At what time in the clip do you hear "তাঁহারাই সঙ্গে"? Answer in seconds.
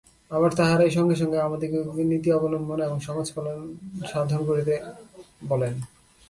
0.55-1.15